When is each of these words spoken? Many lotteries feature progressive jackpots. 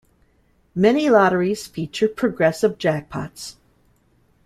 Many 0.73 1.11
lotteries 1.11 1.67
feature 1.67 2.07
progressive 2.07 2.79
jackpots. 2.79 3.57